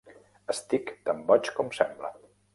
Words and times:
Estic 0.53 0.89
tan 1.11 1.21
boig 1.29 1.53
com 1.61 1.71
sembla. 1.83 2.13